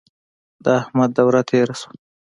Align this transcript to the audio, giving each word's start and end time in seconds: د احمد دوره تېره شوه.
د 0.63 0.65
احمد 0.81 1.09
دوره 1.17 1.41
تېره 1.49 1.75
شوه. 1.81 1.91